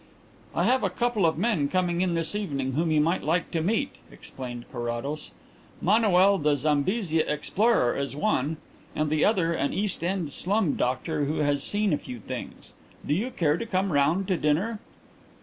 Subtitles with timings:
[0.55, 3.61] "I have a couple of men coming in this evening whom you might like to
[3.61, 5.29] meet," explained Carrados.
[5.79, 8.57] "Manoel the Zambesia explorer is one
[8.95, 12.73] and the other an East End slum doctor who has seen a few things.
[13.05, 14.79] Do you care to come round to dinner?"